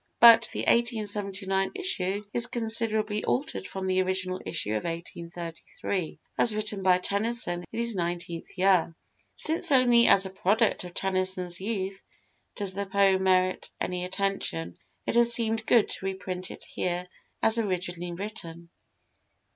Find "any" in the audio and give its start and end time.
13.79-14.03